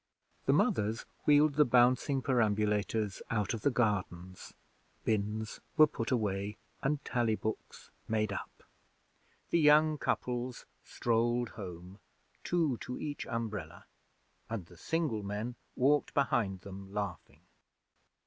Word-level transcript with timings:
The 0.47 0.53
mothers 0.53 1.05
wheeled 1.27 1.53
the 1.53 1.63
bouncing 1.63 2.23
perambulators 2.23 3.21
out 3.29 3.53
of 3.53 3.61
the 3.61 3.69
gardens; 3.69 4.51
bins 5.05 5.59
were 5.77 5.85
put 5.85 6.09
away, 6.09 6.57
and 6.81 7.05
tally 7.05 7.35
books 7.35 7.91
made 8.07 8.33
up. 8.33 8.63
The 9.51 9.59
young 9.59 9.99
couples 9.99 10.65
strolled 10.83 11.49
home, 11.49 11.99
two 12.43 12.77
to 12.77 12.97
each 12.99 13.27
umbrella, 13.27 13.85
and 14.49 14.65
the 14.65 14.75
single 14.77 15.21
men 15.21 15.53
walked 15.75 16.15
behind 16.15 16.61
them 16.61 16.91
laughing. 16.91 17.41